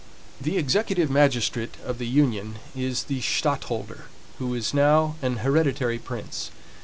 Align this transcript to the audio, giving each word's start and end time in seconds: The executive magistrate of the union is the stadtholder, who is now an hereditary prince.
The 0.41 0.57
executive 0.57 1.11
magistrate 1.11 1.75
of 1.85 1.99
the 1.99 2.07
union 2.07 2.55
is 2.75 3.03
the 3.03 3.21
stadtholder, 3.21 4.05
who 4.39 4.55
is 4.55 4.73
now 4.73 5.15
an 5.21 5.37
hereditary 5.45 5.99
prince. 5.99 6.49